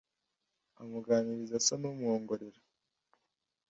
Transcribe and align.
amuganiriza 0.81 1.53
asa 1.59 1.73
n'umwongorera. 1.81 2.59